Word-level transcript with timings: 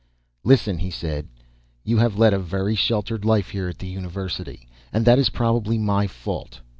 "Listen," 0.43 0.79
he 0.79 0.89
said. 0.89 1.27
"You 1.83 1.97
have 1.99 2.17
led 2.17 2.33
a 2.33 2.39
very 2.39 2.73
sheltered 2.73 3.23
life 3.23 3.49
here 3.49 3.69
at 3.69 3.77
the 3.77 3.85
university, 3.85 4.67
and 4.91 5.05
that 5.05 5.19
is 5.19 5.29
probably 5.29 5.77
my 5.77 6.07
fault. 6.07 6.61